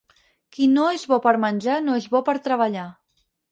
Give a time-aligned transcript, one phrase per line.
[0.55, 2.91] Qui no és bo per menjar no és bo per treballar.